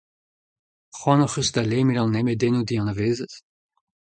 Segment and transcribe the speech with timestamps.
[0.97, 3.33] Cʼhoant hocʼh eus da lemel an nemedennoù dianavezet?